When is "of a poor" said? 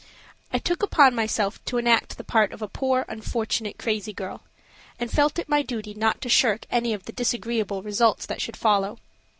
2.53-3.05